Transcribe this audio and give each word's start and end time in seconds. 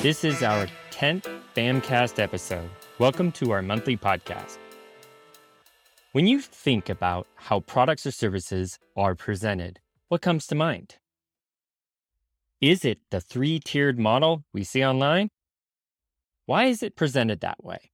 This 0.00 0.22
is 0.22 0.44
our 0.44 0.68
10th 0.92 1.28
BAMcast 1.56 2.20
episode. 2.20 2.70
Welcome 3.00 3.32
to 3.32 3.50
our 3.50 3.62
monthly 3.62 3.96
podcast. 3.96 4.56
When 6.12 6.24
you 6.24 6.40
think 6.40 6.88
about 6.88 7.26
how 7.34 7.58
products 7.58 8.06
or 8.06 8.12
services 8.12 8.78
are 8.96 9.16
presented, 9.16 9.80
what 10.06 10.22
comes 10.22 10.46
to 10.46 10.54
mind? 10.54 10.98
Is 12.60 12.84
it 12.84 13.00
the 13.10 13.20
three 13.20 13.58
tiered 13.58 13.98
model 13.98 14.44
we 14.54 14.62
see 14.62 14.84
online? 14.84 15.30
Why 16.46 16.66
is 16.66 16.84
it 16.84 16.94
presented 16.94 17.40
that 17.40 17.64
way? 17.64 17.90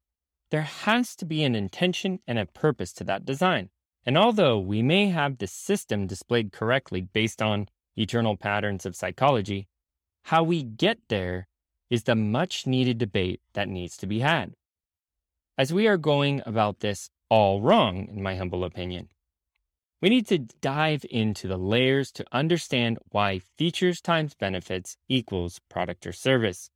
There 0.51 0.61
has 0.61 1.17
to 1.17 1.25
be 1.25 1.43
an 1.43 1.55
intention 1.55 2.19
and 2.27 2.39
a 2.39 2.45
purpose 2.45 2.93
to 2.95 3.05
that 3.05 3.25
design. 3.25 3.71
And 4.05 4.19
although 4.19 4.59
we 4.59 4.83
may 4.83 5.09
have 5.09 5.39
the 5.39 5.47
system 5.47 6.07
displayed 6.07 6.53
correctly 6.53 7.01
based 7.01 7.41
on 7.41 7.69
eternal 7.97 8.37
patterns 8.37 8.85
of 8.85 8.95
psychology, 8.95 9.69
how 10.25 10.43
we 10.43 10.63
get 10.63 10.99
there 11.09 11.49
is 11.95 12.03
the 12.03 12.17
much 12.17 12.67
needed 12.67 12.99
debate 12.99 13.41
that 13.53 13.69
needs 13.69 13.97
to 13.97 14.05
be 14.05 14.19
had. 14.19 14.53
As 15.57 15.73
we 15.73 15.87
are 15.87 15.97
going 15.97 16.43
about 16.45 16.81
this 16.81 17.09
all 17.31 17.61
wrong, 17.61 18.09
in 18.09 18.21
my 18.21 18.35
humble 18.35 18.65
opinion, 18.65 19.11
we 20.03 20.09
need 20.09 20.27
to 20.27 20.39
dive 20.61 21.07
into 21.09 21.47
the 21.47 21.57
layers 21.57 22.11
to 22.13 22.25
understand 22.33 22.99
why 23.11 23.39
features 23.39 24.01
times 24.01 24.35
benefits 24.35 24.97
equals 25.09 25.61
product 25.71 26.05
or 26.05 26.13
service 26.13 26.69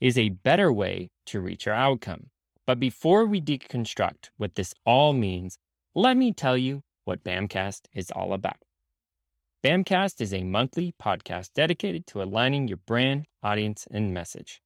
is 0.00 0.16
a 0.16 0.30
better 0.30 0.72
way 0.72 1.10
to 1.26 1.42
reach 1.42 1.66
our 1.66 1.74
outcome. 1.74 2.30
But 2.66 2.80
before 2.80 3.26
we 3.26 3.42
deconstruct 3.42 4.30
what 4.38 4.54
this 4.54 4.72
all 4.86 5.12
means, 5.12 5.58
let 5.94 6.16
me 6.16 6.32
tell 6.32 6.56
you 6.56 6.80
what 7.04 7.22
BAMcast 7.22 7.82
is 7.92 8.10
all 8.10 8.32
about. 8.32 8.62
BAMcast 9.62 10.22
is 10.22 10.32
a 10.32 10.42
monthly 10.42 10.94
podcast 11.00 11.50
dedicated 11.54 12.06
to 12.06 12.22
aligning 12.22 12.68
your 12.68 12.78
brand, 12.78 13.26
audience, 13.42 13.86
and 13.90 14.14
message. 14.14 14.61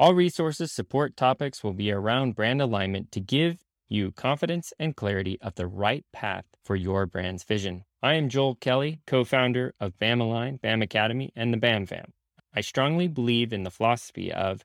All 0.00 0.14
resources, 0.14 0.70
support 0.70 1.16
topics 1.16 1.64
will 1.64 1.72
be 1.72 1.90
around 1.90 2.36
brand 2.36 2.62
alignment 2.62 3.10
to 3.10 3.20
give 3.20 3.64
you 3.88 4.12
confidence 4.12 4.72
and 4.78 4.94
clarity 4.94 5.40
of 5.40 5.56
the 5.56 5.66
right 5.66 6.04
path 6.12 6.44
for 6.64 6.76
your 6.76 7.04
brand's 7.04 7.42
vision. 7.42 7.82
I 8.00 8.14
am 8.14 8.28
Joel 8.28 8.54
Kelly, 8.54 9.00
co 9.08 9.24
founder 9.24 9.74
of 9.80 9.98
BAM 9.98 10.20
Align, 10.20 10.58
BAM 10.62 10.82
Academy, 10.82 11.32
and 11.34 11.52
the 11.52 11.56
BAM 11.56 11.86
Fam. 11.86 12.12
I 12.54 12.60
strongly 12.60 13.08
believe 13.08 13.52
in 13.52 13.64
the 13.64 13.72
philosophy 13.72 14.32
of 14.32 14.64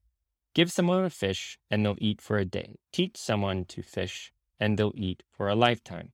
give 0.54 0.72
someone 0.72 1.04
a 1.04 1.10
fish 1.10 1.58
and 1.72 1.84
they'll 1.84 1.98
eat 1.98 2.22
for 2.22 2.38
a 2.38 2.46
day, 2.46 2.76
teach 2.92 3.18
someone 3.18 3.66
to 3.66 3.82
fish 3.82 4.32
and 4.60 4.78
they'll 4.78 4.94
eat 4.94 5.24
for 5.32 5.50
a 5.50 5.56
lifetime. 5.56 6.12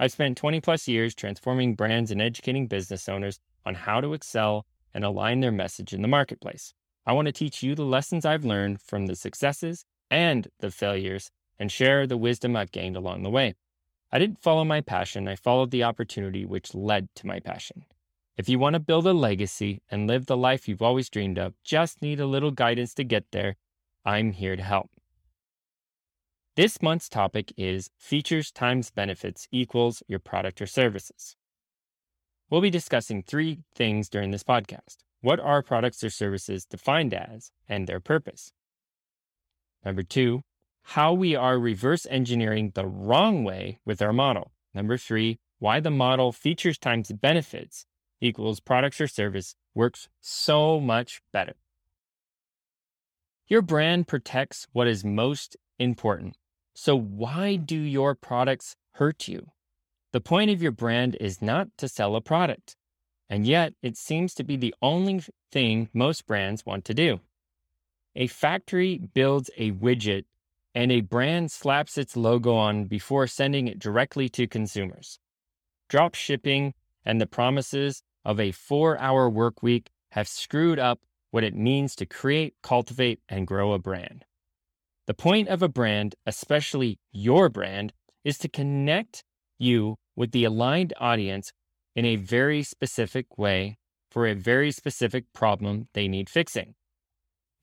I've 0.00 0.12
spent 0.12 0.38
20 0.38 0.62
plus 0.62 0.88
years 0.88 1.14
transforming 1.14 1.74
brands 1.74 2.10
and 2.10 2.22
educating 2.22 2.66
business 2.66 3.10
owners 3.10 3.40
on 3.66 3.74
how 3.74 4.00
to 4.00 4.14
excel 4.14 4.64
and 4.94 5.04
align 5.04 5.40
their 5.40 5.52
message 5.52 5.92
in 5.92 6.00
the 6.00 6.08
marketplace. 6.08 6.72
I 7.06 7.12
want 7.12 7.26
to 7.26 7.32
teach 7.32 7.62
you 7.62 7.74
the 7.74 7.84
lessons 7.84 8.24
I've 8.24 8.44
learned 8.44 8.80
from 8.80 9.06
the 9.06 9.16
successes 9.16 9.84
and 10.10 10.48
the 10.60 10.70
failures 10.70 11.30
and 11.58 11.70
share 11.70 12.06
the 12.06 12.16
wisdom 12.16 12.56
I've 12.56 12.72
gained 12.72 12.96
along 12.96 13.22
the 13.22 13.30
way. 13.30 13.54
I 14.10 14.18
didn't 14.18 14.42
follow 14.42 14.64
my 14.64 14.80
passion, 14.80 15.28
I 15.28 15.36
followed 15.36 15.70
the 15.70 15.82
opportunity 15.82 16.44
which 16.44 16.74
led 16.74 17.08
to 17.16 17.26
my 17.26 17.40
passion. 17.40 17.84
If 18.36 18.48
you 18.48 18.58
want 18.58 18.74
to 18.74 18.80
build 18.80 19.06
a 19.06 19.12
legacy 19.12 19.82
and 19.90 20.06
live 20.06 20.26
the 20.26 20.36
life 20.36 20.66
you've 20.66 20.82
always 20.82 21.08
dreamed 21.08 21.38
of, 21.38 21.54
just 21.62 22.00
need 22.00 22.20
a 22.20 22.26
little 22.26 22.50
guidance 22.50 22.94
to 22.94 23.04
get 23.04 23.30
there, 23.32 23.56
I'm 24.04 24.32
here 24.32 24.56
to 24.56 24.62
help. 24.62 24.90
This 26.56 26.80
month's 26.80 27.08
topic 27.08 27.52
is 27.56 27.90
features 27.98 28.52
times 28.52 28.90
benefits 28.90 29.48
equals 29.50 30.02
your 30.06 30.20
product 30.20 30.62
or 30.62 30.66
services. 30.66 31.36
We'll 32.48 32.60
be 32.60 32.70
discussing 32.70 33.22
three 33.22 33.60
things 33.74 34.08
during 34.08 34.30
this 34.30 34.44
podcast. 34.44 34.98
What 35.24 35.40
are 35.40 35.62
products 35.62 36.04
or 36.04 36.10
services 36.10 36.66
defined 36.66 37.14
as 37.14 37.50
and 37.66 37.86
their 37.86 37.98
purpose? 37.98 38.52
Number 39.82 40.02
two, 40.02 40.42
how 40.82 41.14
we 41.14 41.34
are 41.34 41.58
reverse 41.58 42.06
engineering 42.10 42.72
the 42.74 42.84
wrong 42.84 43.42
way 43.42 43.78
with 43.86 44.02
our 44.02 44.12
model. 44.12 44.52
Number 44.74 44.98
three, 44.98 45.38
why 45.58 45.80
the 45.80 45.90
model 45.90 46.30
features 46.30 46.76
times 46.76 47.10
benefits 47.10 47.86
equals 48.20 48.60
products 48.60 49.00
or 49.00 49.08
service 49.08 49.54
works 49.74 50.10
so 50.20 50.78
much 50.78 51.22
better. 51.32 51.54
Your 53.48 53.62
brand 53.62 54.06
protects 54.06 54.66
what 54.74 54.86
is 54.86 55.06
most 55.06 55.56
important. 55.78 56.36
So, 56.74 56.94
why 56.94 57.56
do 57.56 57.78
your 57.78 58.14
products 58.14 58.76
hurt 58.96 59.26
you? 59.26 59.46
The 60.12 60.20
point 60.20 60.50
of 60.50 60.60
your 60.60 60.72
brand 60.72 61.16
is 61.18 61.40
not 61.40 61.68
to 61.78 61.88
sell 61.88 62.14
a 62.14 62.20
product. 62.20 62.76
And 63.34 63.48
yet, 63.48 63.74
it 63.82 63.96
seems 63.96 64.32
to 64.34 64.44
be 64.44 64.54
the 64.54 64.76
only 64.80 65.20
thing 65.50 65.88
most 65.92 66.24
brands 66.24 66.64
want 66.64 66.84
to 66.84 66.94
do. 66.94 67.18
A 68.14 68.28
factory 68.28 68.96
builds 69.12 69.50
a 69.56 69.72
widget 69.72 70.26
and 70.72 70.92
a 70.92 71.00
brand 71.00 71.50
slaps 71.50 71.98
its 71.98 72.16
logo 72.16 72.54
on 72.54 72.84
before 72.84 73.26
sending 73.26 73.66
it 73.66 73.80
directly 73.80 74.28
to 74.28 74.46
consumers. 74.46 75.18
Drop 75.88 76.14
shipping 76.14 76.74
and 77.04 77.20
the 77.20 77.26
promises 77.26 78.04
of 78.24 78.38
a 78.38 78.52
four 78.52 78.96
hour 79.00 79.28
work 79.28 79.64
week 79.64 79.90
have 80.12 80.28
screwed 80.28 80.78
up 80.78 81.00
what 81.32 81.42
it 81.42 81.56
means 81.56 81.96
to 81.96 82.06
create, 82.06 82.54
cultivate, 82.62 83.18
and 83.28 83.48
grow 83.48 83.72
a 83.72 83.80
brand. 83.80 84.24
The 85.08 85.14
point 85.14 85.48
of 85.48 85.60
a 85.60 85.68
brand, 85.68 86.14
especially 86.24 87.00
your 87.10 87.48
brand, 87.48 87.94
is 88.22 88.38
to 88.38 88.48
connect 88.48 89.24
you 89.58 89.96
with 90.14 90.30
the 90.30 90.44
aligned 90.44 90.92
audience 91.00 91.52
in 91.94 92.04
a 92.04 92.16
very 92.16 92.62
specific 92.62 93.38
way 93.38 93.78
for 94.10 94.26
a 94.26 94.34
very 94.34 94.70
specific 94.70 95.24
problem 95.32 95.88
they 95.94 96.08
need 96.08 96.28
fixing. 96.28 96.74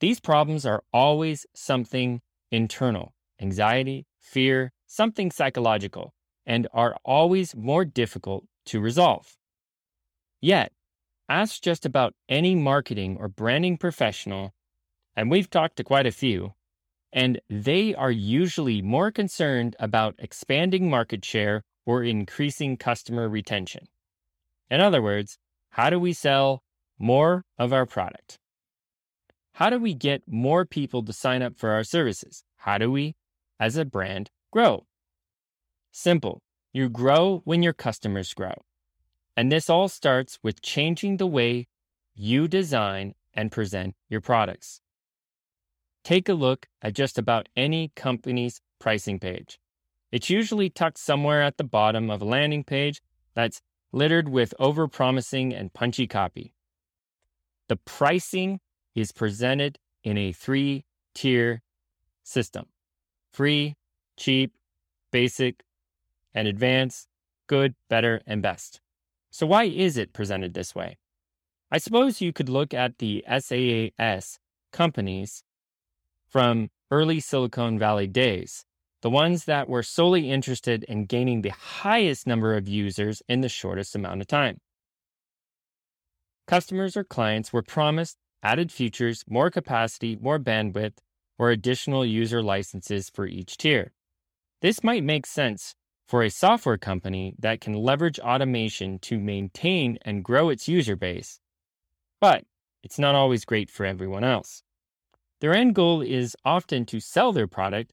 These 0.00 0.20
problems 0.20 0.66
are 0.66 0.82
always 0.92 1.46
something 1.54 2.20
internal, 2.50 3.14
anxiety, 3.40 4.06
fear, 4.20 4.72
something 4.86 5.30
psychological, 5.30 6.12
and 6.44 6.68
are 6.72 6.96
always 7.04 7.54
more 7.54 7.84
difficult 7.84 8.44
to 8.66 8.80
resolve. 8.80 9.36
Yet, 10.40 10.72
ask 11.28 11.62
just 11.62 11.86
about 11.86 12.14
any 12.28 12.54
marketing 12.54 13.16
or 13.18 13.28
branding 13.28 13.78
professional, 13.78 14.52
and 15.16 15.30
we've 15.30 15.48
talked 15.48 15.76
to 15.76 15.84
quite 15.84 16.06
a 16.06 16.12
few, 16.12 16.54
and 17.12 17.40
they 17.48 17.94
are 17.94 18.10
usually 18.10 18.82
more 18.82 19.10
concerned 19.10 19.76
about 19.78 20.14
expanding 20.18 20.90
market 20.90 21.24
share 21.24 21.62
or 21.86 22.02
increasing 22.02 22.76
customer 22.76 23.28
retention. 23.28 23.86
In 24.72 24.80
other 24.80 25.02
words, 25.02 25.36
how 25.72 25.90
do 25.90 26.00
we 26.00 26.14
sell 26.14 26.62
more 26.98 27.44
of 27.58 27.74
our 27.74 27.84
product? 27.84 28.38
How 29.52 29.68
do 29.68 29.78
we 29.78 29.92
get 29.92 30.22
more 30.26 30.64
people 30.64 31.04
to 31.04 31.12
sign 31.12 31.42
up 31.42 31.58
for 31.58 31.72
our 31.72 31.84
services? 31.84 32.42
How 32.56 32.78
do 32.78 32.90
we, 32.90 33.14
as 33.60 33.76
a 33.76 33.84
brand, 33.84 34.30
grow? 34.50 34.86
Simple. 35.90 36.40
You 36.72 36.88
grow 36.88 37.42
when 37.44 37.62
your 37.62 37.74
customers 37.74 38.32
grow. 38.32 38.54
And 39.36 39.52
this 39.52 39.68
all 39.68 39.88
starts 39.88 40.38
with 40.42 40.62
changing 40.62 41.18
the 41.18 41.26
way 41.26 41.66
you 42.14 42.48
design 42.48 43.14
and 43.34 43.52
present 43.52 43.94
your 44.08 44.22
products. 44.22 44.80
Take 46.02 46.30
a 46.30 46.34
look 46.34 46.66
at 46.80 46.94
just 46.94 47.18
about 47.18 47.50
any 47.54 47.92
company's 47.94 48.62
pricing 48.80 49.18
page. 49.18 49.58
It's 50.10 50.30
usually 50.30 50.70
tucked 50.70 50.96
somewhere 50.96 51.42
at 51.42 51.58
the 51.58 51.64
bottom 51.78 52.08
of 52.08 52.22
a 52.22 52.30
landing 52.36 52.64
page 52.64 53.02
that's 53.34 53.60
littered 53.92 54.28
with 54.28 54.54
overpromising 54.58 55.58
and 55.58 55.72
punchy 55.72 56.06
copy. 56.06 56.54
The 57.68 57.76
pricing 57.76 58.60
is 58.94 59.12
presented 59.12 59.78
in 60.02 60.18
a 60.18 60.32
three 60.32 60.84
tier 61.14 61.62
system 62.22 62.66
free, 63.32 63.76
cheap, 64.16 64.52
basic, 65.10 65.62
and 66.34 66.46
advanced, 66.46 67.08
good, 67.46 67.74
better, 67.88 68.20
and 68.26 68.42
best. 68.42 68.80
So, 69.30 69.46
why 69.46 69.64
is 69.64 69.96
it 69.96 70.12
presented 70.12 70.54
this 70.54 70.74
way? 70.74 70.98
I 71.70 71.78
suppose 71.78 72.20
you 72.20 72.32
could 72.32 72.50
look 72.50 72.74
at 72.74 72.98
the 72.98 73.24
SaaS 73.26 74.38
companies 74.72 75.42
from 76.28 76.70
early 76.90 77.20
Silicon 77.20 77.78
Valley 77.78 78.06
days 78.06 78.66
the 79.02 79.10
ones 79.10 79.44
that 79.44 79.68
were 79.68 79.82
solely 79.82 80.30
interested 80.30 80.84
in 80.84 81.04
gaining 81.04 81.42
the 81.42 81.50
highest 81.50 82.26
number 82.26 82.56
of 82.56 82.68
users 82.68 83.22
in 83.28 83.40
the 83.40 83.48
shortest 83.48 83.94
amount 83.94 84.20
of 84.20 84.26
time. 84.26 84.60
Customers 86.46 86.96
or 86.96 87.04
clients 87.04 87.52
were 87.52 87.62
promised 87.62 88.16
added 88.42 88.72
features, 88.72 89.24
more 89.28 89.50
capacity, 89.50 90.16
more 90.16 90.38
bandwidth, 90.38 90.98
or 91.38 91.50
additional 91.50 92.04
user 92.04 92.42
licenses 92.42 93.08
for 93.08 93.26
each 93.26 93.56
tier. 93.56 93.92
This 94.60 94.82
might 94.82 95.04
make 95.04 95.26
sense 95.26 95.74
for 96.06 96.22
a 96.22 96.30
software 96.30 96.78
company 96.78 97.34
that 97.38 97.60
can 97.60 97.74
leverage 97.74 98.18
automation 98.20 98.98
to 99.00 99.18
maintain 99.18 99.98
and 100.02 100.24
grow 100.24 100.48
its 100.48 100.68
user 100.68 100.96
base, 100.96 101.40
but 102.20 102.44
it's 102.82 102.98
not 102.98 103.14
always 103.14 103.44
great 103.44 103.70
for 103.70 103.86
everyone 103.86 104.24
else. 104.24 104.62
Their 105.40 105.54
end 105.54 105.74
goal 105.74 106.02
is 106.02 106.36
often 106.44 106.84
to 106.86 107.00
sell 107.00 107.32
their 107.32 107.48
product 107.48 107.92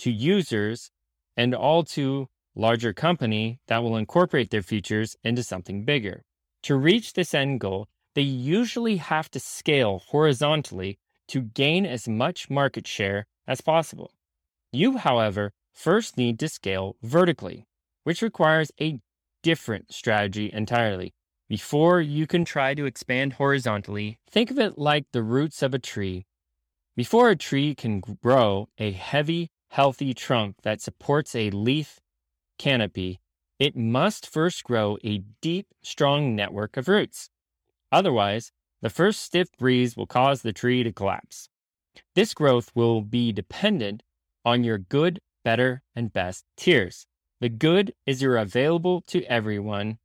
to 0.00 0.10
users 0.10 0.90
and 1.36 1.54
all 1.54 1.84
to 1.84 2.28
larger 2.54 2.92
company 2.92 3.60
that 3.68 3.82
will 3.82 3.96
incorporate 3.96 4.50
their 4.50 4.62
features 4.62 5.16
into 5.22 5.42
something 5.42 5.84
bigger. 5.84 6.22
To 6.64 6.76
reach 6.76 7.12
this 7.12 7.32
end 7.32 7.60
goal, 7.60 7.88
they 8.14 8.22
usually 8.22 8.96
have 8.96 9.30
to 9.30 9.40
scale 9.40 10.02
horizontally 10.08 10.98
to 11.28 11.40
gain 11.40 11.86
as 11.86 12.08
much 12.08 12.50
market 12.50 12.86
share 12.86 13.26
as 13.46 13.60
possible. 13.60 14.12
You, 14.72 14.98
however, 14.98 15.52
first 15.72 16.16
need 16.16 16.38
to 16.40 16.48
scale 16.48 16.96
vertically, 17.02 17.66
which 18.04 18.22
requires 18.22 18.72
a 18.80 18.98
different 19.42 19.92
strategy 19.92 20.50
entirely. 20.52 21.14
Before 21.48 22.00
you 22.00 22.26
can 22.26 22.44
try 22.44 22.74
to 22.74 22.86
expand 22.86 23.34
horizontally, 23.34 24.18
think 24.28 24.50
of 24.50 24.58
it 24.58 24.78
like 24.78 25.06
the 25.12 25.22
roots 25.22 25.62
of 25.62 25.74
a 25.74 25.78
tree. 25.78 26.26
Before 26.96 27.30
a 27.30 27.36
tree 27.36 27.74
can 27.74 28.00
grow 28.00 28.68
a 28.78 28.92
heavy, 28.92 29.50
healthy 29.70 30.12
trunk 30.12 30.56
that 30.62 30.80
supports 30.80 31.34
a 31.34 31.50
leaf 31.50 32.00
canopy, 32.58 33.20
it 33.58 33.76
must 33.76 34.28
first 34.28 34.64
grow 34.64 34.98
a 35.04 35.22
deep, 35.40 35.68
strong 35.82 36.34
network 36.34 36.76
of 36.76 36.88
roots. 36.88 37.30
Otherwise, 37.92 38.52
the 38.82 38.90
first 38.90 39.22
stiff 39.22 39.48
breeze 39.58 39.96
will 39.96 40.06
cause 40.06 40.42
the 40.42 40.52
tree 40.52 40.82
to 40.82 40.92
collapse. 40.92 41.48
This 42.14 42.34
growth 42.34 42.70
will 42.74 43.02
be 43.02 43.32
dependent 43.32 44.02
on 44.44 44.64
your 44.64 44.78
good, 44.78 45.20
better, 45.44 45.82
and 45.94 46.12
best 46.12 46.44
tiers. 46.56 47.06
The 47.40 47.48
good 47.48 47.92
is 48.06 48.22
you're 48.22 48.36
available 48.36 49.02
to 49.08 49.24
everyone. 49.24 49.98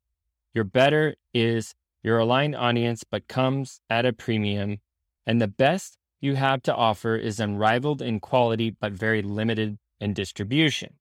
Your 0.54 0.64
better 0.64 1.16
is 1.34 1.76
your 2.04 2.20
aligned 2.20 2.56
audience 2.56 3.04
but 3.04 3.28
comes 3.28 3.80
at 3.90 4.06
a 4.06 4.14
premium. 4.14 4.80
And 5.26 5.42
the 5.42 5.48
best 5.48 5.98
you 6.26 6.36
have 6.36 6.62
to 6.64 6.76
offer 6.76 7.16
is 7.16 7.40
unrivaled 7.40 8.02
in 8.02 8.20
quality 8.20 8.72
but 8.72 8.92
very 8.92 9.22
limited 9.22 9.78
in 10.02 10.14
distribution. 10.14 10.96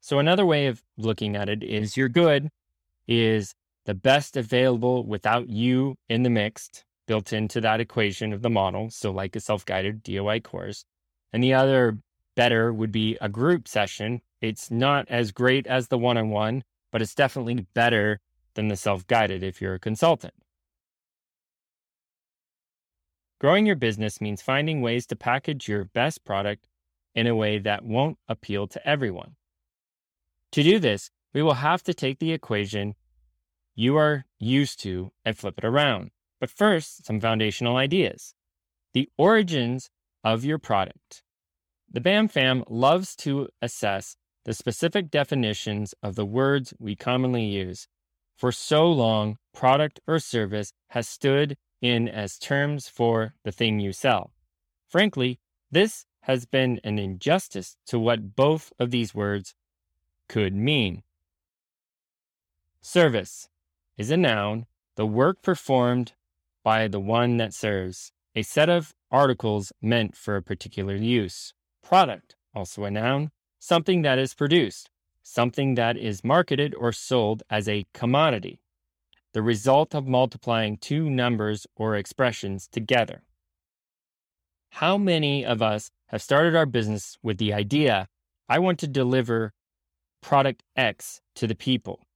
So, 0.00 0.18
another 0.18 0.44
way 0.44 0.66
of 0.66 0.82
looking 0.96 1.36
at 1.36 1.48
it 1.48 1.62
is 1.62 1.96
your 1.96 2.08
good 2.08 2.48
is 3.06 3.54
the 3.84 3.94
best 3.94 4.36
available 4.36 5.04
without 5.04 5.48
you 5.48 5.96
in 6.08 6.24
the 6.24 6.30
mix, 6.30 6.70
built 7.06 7.32
into 7.32 7.60
that 7.60 7.80
equation 7.80 8.32
of 8.32 8.42
the 8.42 8.50
model. 8.50 8.90
So, 8.90 9.12
like 9.12 9.36
a 9.36 9.40
self 9.40 9.64
guided 9.64 10.02
DIY 10.02 10.42
course. 10.42 10.84
And 11.32 11.42
the 11.42 11.54
other 11.54 11.98
better 12.34 12.72
would 12.72 12.90
be 12.90 13.16
a 13.20 13.28
group 13.28 13.68
session. 13.68 14.22
It's 14.40 14.70
not 14.70 15.06
as 15.08 15.30
great 15.30 15.66
as 15.68 15.88
the 15.88 15.98
one 15.98 16.18
on 16.18 16.30
one, 16.30 16.64
but 16.90 17.02
it's 17.02 17.14
definitely 17.14 17.66
better 17.74 18.18
than 18.54 18.68
the 18.68 18.76
self 18.76 19.06
guided 19.06 19.42
if 19.44 19.60
you're 19.60 19.74
a 19.74 19.78
consultant. 19.78 20.34
Growing 23.42 23.66
your 23.66 23.74
business 23.74 24.20
means 24.20 24.40
finding 24.40 24.82
ways 24.82 25.04
to 25.04 25.16
package 25.16 25.66
your 25.66 25.82
best 25.82 26.24
product 26.24 26.64
in 27.12 27.26
a 27.26 27.34
way 27.34 27.58
that 27.58 27.84
won't 27.84 28.16
appeal 28.28 28.68
to 28.68 28.88
everyone. 28.88 29.34
To 30.52 30.62
do 30.62 30.78
this, 30.78 31.10
we 31.34 31.42
will 31.42 31.54
have 31.54 31.82
to 31.82 31.92
take 31.92 32.20
the 32.20 32.30
equation 32.30 32.94
you 33.74 33.96
are 33.96 34.26
used 34.38 34.80
to 34.84 35.10
and 35.24 35.36
flip 35.36 35.58
it 35.58 35.64
around. 35.64 36.12
But 36.38 36.50
first, 36.50 37.04
some 37.04 37.18
foundational 37.18 37.76
ideas. 37.76 38.32
The 38.92 39.08
origins 39.18 39.90
of 40.22 40.44
your 40.44 40.58
product. 40.58 41.24
The 41.90 42.00
BAM 42.00 42.28
fam 42.28 42.62
loves 42.68 43.16
to 43.16 43.48
assess 43.60 44.14
the 44.44 44.54
specific 44.54 45.10
definitions 45.10 45.96
of 46.00 46.14
the 46.14 46.24
words 46.24 46.74
we 46.78 46.94
commonly 46.94 47.46
use. 47.46 47.88
For 48.36 48.52
so 48.52 48.88
long, 48.88 49.36
product 49.52 49.98
or 50.06 50.20
service 50.20 50.72
has 50.90 51.08
stood 51.08 51.56
in 51.82 52.08
as 52.08 52.38
terms 52.38 52.88
for 52.88 53.34
the 53.44 53.52
thing 53.52 53.80
you 53.80 53.92
sell. 53.92 54.32
Frankly, 54.88 55.40
this 55.70 56.06
has 56.22 56.46
been 56.46 56.80
an 56.84 56.98
injustice 56.98 57.76
to 57.86 57.98
what 57.98 58.36
both 58.36 58.72
of 58.78 58.90
these 58.90 59.14
words 59.14 59.54
could 60.28 60.54
mean. 60.54 61.02
Service 62.80 63.48
is 63.98 64.10
a 64.10 64.16
noun, 64.16 64.66
the 64.96 65.06
work 65.06 65.42
performed 65.42 66.12
by 66.62 66.86
the 66.86 67.00
one 67.00 67.36
that 67.38 67.52
serves, 67.52 68.12
a 68.34 68.42
set 68.42 68.68
of 68.68 68.94
articles 69.10 69.72
meant 69.82 70.16
for 70.16 70.36
a 70.36 70.42
particular 70.42 70.94
use. 70.94 71.52
Product, 71.82 72.36
also 72.54 72.84
a 72.84 72.90
noun, 72.90 73.30
something 73.58 74.02
that 74.02 74.18
is 74.18 74.34
produced, 74.34 74.90
something 75.22 75.74
that 75.74 75.96
is 75.96 76.24
marketed 76.24 76.74
or 76.76 76.92
sold 76.92 77.42
as 77.50 77.68
a 77.68 77.86
commodity, 77.92 78.60
the 79.32 79.42
result 79.42 79.94
of 79.94 80.06
multiplying 80.06 80.76
two 80.76 81.08
numbers 81.08 81.66
or 81.76 81.96
expressions 81.96 82.68
together. 82.68 83.22
How 84.70 84.96
many 84.98 85.44
of 85.44 85.62
us 85.62 85.90
have 86.06 86.22
started 86.22 86.54
our 86.54 86.66
business 86.66 87.16
with 87.22 87.38
the 87.38 87.52
idea, 87.52 88.08
I 88.48 88.58
want 88.58 88.78
to 88.80 88.86
deliver 88.86 89.52
product 90.22 90.62
X 90.76 91.20
to 91.36 91.46
the 91.46 91.54
people? 91.54 92.06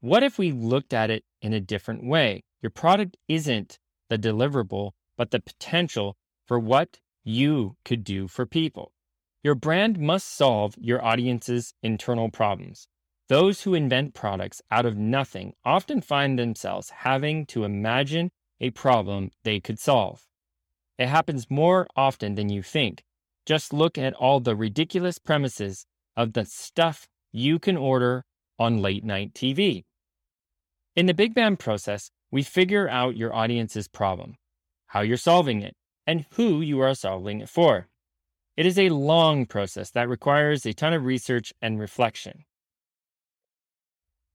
What 0.00 0.22
if 0.22 0.38
we 0.38 0.52
looked 0.52 0.92
at 0.92 1.10
it 1.10 1.24
in 1.42 1.52
a 1.52 1.60
different 1.60 2.04
way? 2.04 2.44
Your 2.62 2.70
product 2.70 3.16
isn't 3.28 3.78
the 4.08 4.18
deliverable, 4.18 4.92
but 5.16 5.30
the 5.30 5.40
potential 5.40 6.16
for 6.46 6.58
what 6.58 6.98
you 7.24 7.76
could 7.84 8.04
do 8.04 8.28
for 8.28 8.46
people. 8.46 8.92
Your 9.42 9.54
brand 9.54 9.98
must 9.98 10.28
solve 10.28 10.74
your 10.78 11.04
audience's 11.04 11.74
internal 11.82 12.30
problems. 12.30 12.88
Those 13.28 13.62
who 13.62 13.74
invent 13.74 14.14
products 14.14 14.62
out 14.70 14.86
of 14.86 14.96
nothing 14.96 15.52
often 15.64 16.00
find 16.00 16.38
themselves 16.38 16.90
having 16.90 17.44
to 17.46 17.64
imagine 17.64 18.30
a 18.58 18.70
problem 18.70 19.30
they 19.44 19.60
could 19.60 19.78
solve. 19.78 20.26
It 20.98 21.08
happens 21.08 21.50
more 21.50 21.86
often 21.94 22.34
than 22.36 22.48
you 22.48 22.62
think. 22.62 23.04
Just 23.44 23.72
look 23.72 23.98
at 23.98 24.14
all 24.14 24.40
the 24.40 24.56
ridiculous 24.56 25.18
premises 25.18 25.84
of 26.16 26.32
the 26.32 26.44
stuff 26.46 27.06
you 27.30 27.58
can 27.58 27.76
order 27.76 28.24
on 28.58 28.82
late 28.82 29.04
night 29.04 29.34
TV. 29.34 29.84
In 30.96 31.06
the 31.06 31.14
Big 31.14 31.34
BAM 31.34 31.58
process, 31.58 32.10
we 32.30 32.42
figure 32.42 32.88
out 32.88 33.16
your 33.16 33.34
audience's 33.34 33.88
problem, 33.88 34.36
how 34.88 35.02
you're 35.02 35.16
solving 35.16 35.62
it, 35.62 35.76
and 36.06 36.26
who 36.32 36.60
you 36.60 36.80
are 36.80 36.94
solving 36.94 37.40
it 37.40 37.48
for. 37.48 37.88
It 38.56 38.66
is 38.66 38.78
a 38.78 38.88
long 38.88 39.46
process 39.46 39.90
that 39.90 40.08
requires 40.08 40.66
a 40.66 40.72
ton 40.72 40.92
of 40.94 41.04
research 41.04 41.52
and 41.62 41.78
reflection. 41.78 42.44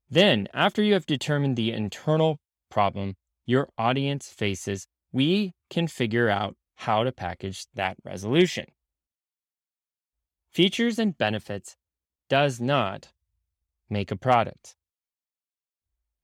Then, 0.10 0.48
after 0.53 0.83
you 0.83 0.93
have 0.93 1.05
determined 1.05 1.55
the 1.55 1.72
internal 1.72 2.39
problem 2.69 3.15
your 3.45 3.69
audience 3.77 4.29
faces, 4.29 4.88
we 5.12 5.53
can 5.69 5.88
figure 5.88 6.29
out 6.29 6.55
how 6.75 7.03
to 7.03 7.12
package 7.12 7.65
that 7.75 7.98
resolution. 8.03 8.65
Features 10.51 11.00
and 11.00 11.17
benefits 11.17 11.77
does 12.29 12.60
not 12.60 13.12
make 13.89 14.12
a 14.12 14.15
product. 14.15 14.75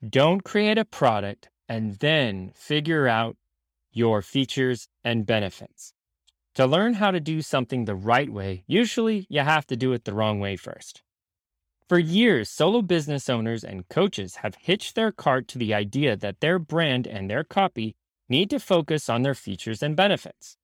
Don't 0.08 0.44
create 0.44 0.78
a 0.78 0.86
product 0.86 1.50
and 1.68 2.00
then 2.00 2.52
figure 2.56 3.08
out 3.08 3.38
your 3.92 4.22
features 4.22 4.88
and 5.04 5.26
benefits. 5.26 5.94
To 6.56 6.66
learn 6.66 6.96
how 6.96 7.12
to 7.12 7.20
do 7.20 7.42
something 7.42 7.86
the 7.86 7.96
right 7.96 8.30
way, 8.30 8.64
usually 8.68 9.26
you 9.30 9.42
have 9.42 9.66
to 9.68 9.76
do 9.76 9.94
it 9.94 10.06
the 10.06 10.14
wrong 10.14 10.40
way 10.40 10.56
first. 10.56 11.04
For 11.90 11.98
years, 11.98 12.52
solo 12.52 12.84
business 12.84 13.30
owners 13.30 13.64
and 13.64 13.90
coaches 13.90 14.36
have 14.38 14.54
hitched 14.62 14.94
their 14.94 15.12
cart 15.12 15.48
to 15.48 15.58
the 15.58 15.74
idea 15.74 16.16
that 16.16 16.40
their 16.40 16.60
brand 16.60 17.08
and 17.08 17.28
their 17.28 17.44
copy 17.44 17.96
need 18.30 18.52
to 18.52 18.60
focus 18.60 19.10
on 19.10 19.24
their 19.24 19.34
features 19.34 19.82
and 19.82 19.96
benefits. 19.96 20.56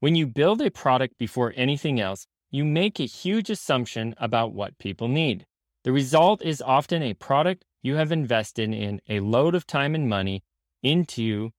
When 0.00 0.14
you 0.14 0.26
build 0.26 0.60
a 0.60 0.70
product 0.70 1.16
before 1.16 1.54
anything 1.56 1.98
else, 1.98 2.26
you 2.50 2.62
make 2.62 3.00
a 3.00 3.06
huge 3.06 3.48
assumption 3.48 4.14
about 4.18 4.52
what 4.52 4.76
people 4.76 5.08
need. 5.08 5.46
The 5.84 5.92
result 5.92 6.42
is 6.42 6.60
often 6.60 7.02
a 7.02 7.14
product 7.14 7.64
you 7.80 7.94
have 7.94 8.12
invested 8.12 8.70
in 8.70 9.00
a 9.08 9.20
load 9.20 9.54
of 9.54 9.66
time 9.66 9.94
and 9.94 10.10
money 10.10 10.42
into 10.82 11.52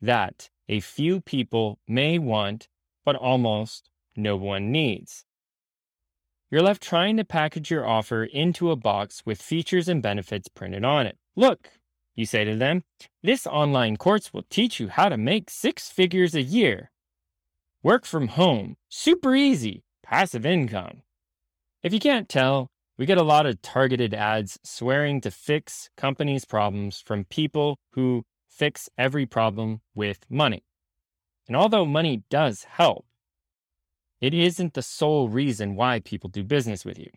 that 0.00 0.50
a 0.68 0.80
few 0.80 1.20
people 1.20 1.78
may 1.86 2.18
want, 2.18 2.66
but 3.04 3.14
almost 3.14 3.90
no 4.16 4.36
one 4.36 4.72
needs. 4.72 5.24
You're 6.52 6.60
left 6.60 6.82
trying 6.82 7.16
to 7.16 7.24
package 7.24 7.70
your 7.70 7.88
offer 7.88 8.24
into 8.24 8.70
a 8.70 8.76
box 8.76 9.22
with 9.24 9.40
features 9.40 9.88
and 9.88 10.02
benefits 10.02 10.48
printed 10.48 10.84
on 10.84 11.06
it. 11.06 11.16
Look, 11.34 11.70
you 12.14 12.26
say 12.26 12.44
to 12.44 12.54
them, 12.54 12.84
this 13.22 13.46
online 13.46 13.96
course 13.96 14.34
will 14.34 14.44
teach 14.50 14.78
you 14.78 14.88
how 14.88 15.08
to 15.08 15.16
make 15.16 15.48
six 15.48 15.88
figures 15.88 16.34
a 16.34 16.42
year. 16.42 16.90
Work 17.82 18.04
from 18.04 18.28
home, 18.28 18.76
super 18.90 19.34
easy, 19.34 19.82
passive 20.02 20.44
income. 20.44 21.00
If 21.82 21.94
you 21.94 22.00
can't 22.00 22.28
tell, 22.28 22.68
we 22.98 23.06
get 23.06 23.16
a 23.16 23.22
lot 23.22 23.46
of 23.46 23.62
targeted 23.62 24.12
ads 24.12 24.58
swearing 24.62 25.22
to 25.22 25.30
fix 25.30 25.88
companies' 25.96 26.44
problems 26.44 27.00
from 27.00 27.24
people 27.24 27.78
who 27.92 28.24
fix 28.46 28.90
every 28.98 29.24
problem 29.24 29.80
with 29.94 30.26
money. 30.28 30.64
And 31.48 31.56
although 31.56 31.86
money 31.86 32.24
does 32.28 32.64
help, 32.64 33.06
it 34.22 34.32
isn't 34.32 34.74
the 34.74 34.82
sole 34.82 35.28
reason 35.28 35.74
why 35.74 35.98
people 35.98 36.30
do 36.30 36.44
business 36.44 36.84
with 36.84 36.96
you. 36.98 37.10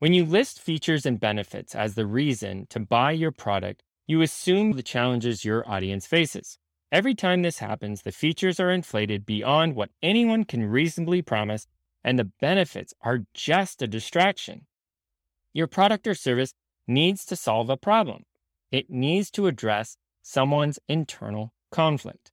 When 0.00 0.12
you 0.12 0.26
list 0.26 0.60
features 0.60 1.06
and 1.06 1.18
benefits 1.18 1.74
as 1.74 1.94
the 1.94 2.06
reason 2.06 2.66
to 2.68 2.78
buy 2.78 3.12
your 3.12 3.32
product, 3.32 3.82
you 4.06 4.20
assume 4.20 4.72
the 4.72 4.82
challenges 4.82 5.46
your 5.46 5.66
audience 5.66 6.06
faces. 6.06 6.58
Every 6.92 7.14
time 7.14 7.40
this 7.40 7.58
happens, 7.58 8.02
the 8.02 8.12
features 8.12 8.60
are 8.60 8.70
inflated 8.70 9.24
beyond 9.24 9.74
what 9.74 9.90
anyone 10.02 10.44
can 10.44 10.66
reasonably 10.66 11.22
promise, 11.22 11.66
and 12.04 12.18
the 12.18 12.30
benefits 12.38 12.92
are 13.00 13.20
just 13.32 13.80
a 13.80 13.86
distraction. 13.86 14.66
Your 15.54 15.66
product 15.66 16.06
or 16.06 16.14
service 16.14 16.52
needs 16.86 17.24
to 17.24 17.34
solve 17.34 17.70
a 17.70 17.78
problem. 17.78 18.24
It 18.70 18.90
needs 18.90 19.30
to 19.30 19.46
address 19.46 19.96
someone's 20.20 20.78
internal 20.86 21.54
conflict. 21.72 22.30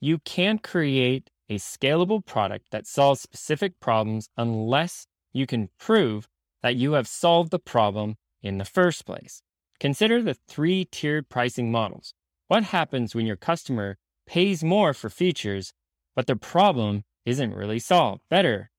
You 0.00 0.18
can't 0.18 0.62
create 0.62 1.30
a 1.48 1.56
scalable 1.56 2.24
product 2.24 2.66
that 2.70 2.86
solves 2.86 3.20
specific 3.20 3.78
problems 3.80 4.28
unless 4.36 5.06
you 5.32 5.46
can 5.46 5.68
prove 5.78 6.28
that 6.62 6.76
you 6.76 6.92
have 6.92 7.06
solved 7.06 7.50
the 7.50 7.58
problem 7.58 8.16
in 8.42 8.58
the 8.58 8.64
first 8.64 9.04
place. 9.04 9.42
Consider 9.80 10.22
the 10.22 10.34
three 10.48 10.84
tiered 10.84 11.28
pricing 11.28 11.70
models. 11.70 12.14
What 12.48 12.64
happens 12.64 13.14
when 13.14 13.26
your 13.26 13.36
customer 13.36 13.98
pays 14.26 14.64
more 14.64 14.94
for 14.94 15.10
features, 15.10 15.72
but 16.14 16.26
the 16.26 16.36
problem 16.36 17.04
isn't 17.26 17.54
really 17.54 17.78
solved? 17.78 18.22
Better. 18.28 18.70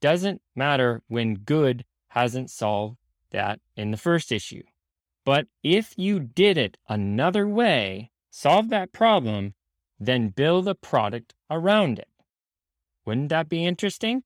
Doesn't 0.00 0.42
matter 0.56 1.02
when 1.08 1.34
good 1.34 1.84
hasn't 2.08 2.50
solved 2.50 2.98
that 3.30 3.60
in 3.76 3.90
the 3.90 3.96
first 3.96 4.32
issue. 4.32 4.62
But 5.24 5.46
if 5.62 5.94
you 5.96 6.18
did 6.20 6.58
it 6.58 6.76
another 6.88 7.46
way, 7.46 8.10
solve 8.30 8.68
that 8.70 8.92
problem, 8.92 9.54
then 10.06 10.28
build 10.28 10.68
a 10.68 10.74
product 10.74 11.34
around 11.50 11.98
it. 11.98 12.08
Wouldn't 13.04 13.28
that 13.30 13.48
be 13.48 13.64
interesting? 13.64 14.22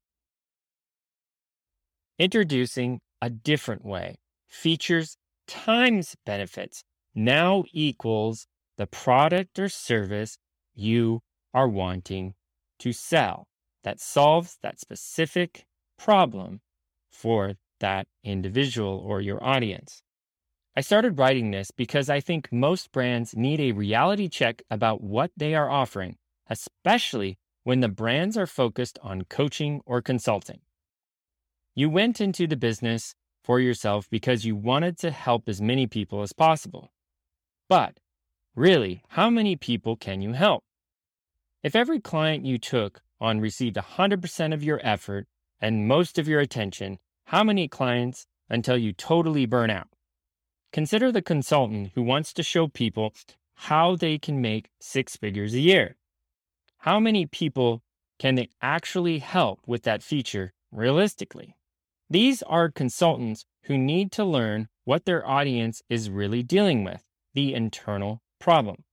Introducing 2.18 3.00
a 3.21 3.30
different 3.30 3.85
way. 3.85 4.16
Features 4.49 5.16
times 5.47 6.16
benefits 6.25 6.83
now 7.14 7.64
equals 7.73 8.47
the 8.76 8.87
product 8.87 9.59
or 9.59 9.68
service 9.68 10.38
you 10.75 11.21
are 11.54 11.68
wanting 11.68 12.35
to 12.78 12.92
sell 12.92 13.47
that 13.85 14.00
solves 14.00 14.59
that 14.62 14.78
specific 14.78 15.64
problem 15.99 16.61
for 17.11 17.54
that 17.80 18.06
individual 18.25 19.02
or 19.06 19.21
your 19.21 19.42
audience. 19.42 20.02
I 20.78 20.83
started 20.83 21.18
writing 21.18 21.52
this 21.52 21.71
because 21.71 22.11
I 22.11 22.21
think 22.21 22.52
most 22.52 22.92
brands 22.92 23.35
need 23.35 23.61
a 23.61 23.73
reality 23.73 24.28
check 24.28 24.62
about 24.71 25.02
what 25.02 25.30
they 25.35 25.54
are 25.54 25.71
offering, 25.71 26.18
especially 26.50 27.38
when 27.64 27.80
the 27.80 27.88
brands 27.88 28.37
are 28.37 28.47
focused 28.47 28.99
on 29.02 29.23
coaching 29.23 29.80
or 29.87 30.02
consulting. 30.02 30.61
You 31.75 31.88
went 31.88 32.21
into 32.21 32.47
the 32.47 32.59
business 32.59 33.14
for 33.42 33.59
yourself 33.59 34.06
because 34.11 34.45
you 34.45 34.54
wanted 34.54 34.99
to 34.99 35.11
help 35.12 35.49
as 35.49 35.62
many 35.62 35.87
people 35.87 36.21
as 36.21 36.35
possible. 36.35 36.92
But 37.71 37.99
really, 38.54 39.02
how 39.09 39.30
many 39.30 39.56
people 39.56 39.97
can 39.97 40.21
you 40.21 40.35
help? 40.35 40.62
If 41.62 41.75
every 41.75 42.00
client 42.00 42.45
you 42.45 42.59
took 42.59 43.00
on 43.18 43.40
received 43.40 43.76
100% 43.76 44.52
of 44.52 44.62
your 44.62 44.80
effort 44.83 45.26
and 45.59 45.88
most 45.88 46.18
of 46.18 46.28
your 46.28 46.40
attention, 46.40 46.99
how 47.25 47.42
many 47.42 47.66
clients 47.66 48.26
until 48.50 48.76
you 48.76 48.92
totally 48.92 49.47
burn 49.47 49.71
out? 49.71 49.88
Consider 50.76 51.11
the 51.11 51.23
consultant 51.23 51.92
who 51.95 52.02
wants 52.02 52.35
to 52.35 52.42
show 52.42 52.68
people 52.68 53.14
how 53.54 53.97
they 53.97 54.18
can 54.18 54.42
make 54.42 54.68
six 54.78 55.16
figures 55.16 55.54
a 55.54 55.59
year. 55.59 55.97
How 56.80 57.00
many 57.00 57.25
people 57.25 57.83
can 58.18 58.35
they 58.35 58.50
actually 58.61 59.21
help 59.21 59.61
with 59.66 59.85
that 59.85 60.02
feature 60.02 60.52
realistically? 60.71 61.56
These 62.11 62.42
are 62.42 62.71
consultants 62.71 63.47
who 63.62 63.78
need 63.78 64.12
to 64.12 64.25
learn 64.26 64.68
what 64.85 65.06
their 65.06 65.26
audience 65.26 65.80
is 65.88 66.11
really 66.11 66.42
dealing 66.42 66.85
with, 66.85 67.02
the 67.33 67.54
internal 67.54 68.21
problem. 68.38 68.85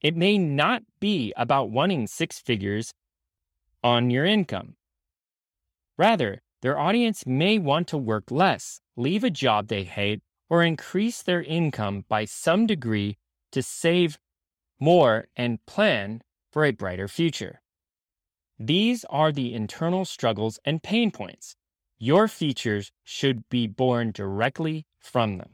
It 0.00 0.16
may 0.16 0.38
not 0.38 0.84
be 1.00 1.34
about 1.36 1.68
wanting 1.68 2.06
six 2.06 2.38
figures 2.38 2.94
on 3.84 4.08
your 4.08 4.24
income. 4.24 4.76
Rather, 5.98 6.40
their 6.62 6.78
audience 6.78 7.26
may 7.26 7.58
want 7.58 7.88
to 7.88 7.98
work 7.98 8.30
less, 8.30 8.80
leave 8.96 9.22
a 9.22 9.28
job 9.28 9.68
they 9.68 9.84
hate, 9.84 10.22
or 10.48 10.62
increase 10.62 11.22
their 11.22 11.42
income 11.42 12.04
by 12.08 12.24
some 12.24 12.66
degree 12.66 13.18
to 13.52 13.62
save 13.62 14.18
more 14.78 15.28
and 15.36 15.64
plan 15.66 16.22
for 16.52 16.64
a 16.64 16.72
brighter 16.72 17.08
future. 17.08 17.60
These 18.58 19.04
are 19.10 19.32
the 19.32 19.54
internal 19.54 20.04
struggles 20.04 20.58
and 20.64 20.82
pain 20.82 21.10
points. 21.10 21.56
Your 21.98 22.28
features 22.28 22.92
should 23.04 23.48
be 23.48 23.66
born 23.66 24.12
directly 24.12 24.86
from 24.98 25.38
them. 25.38 25.50